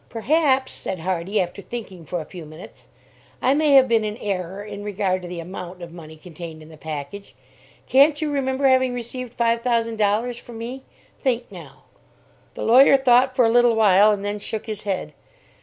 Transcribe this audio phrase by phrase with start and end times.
[0.09, 2.87] "Perhaps," said Hardy, after thinking for a few minutes,
[3.39, 6.69] "I may have been in error in regard to the amount of money contained in
[6.69, 7.35] the package.
[7.87, 10.81] Can't you remember having received five thousand dollars from me?
[11.19, 11.83] Think now!"
[12.55, 15.13] The lawyer thought for a little while, and then shook his head.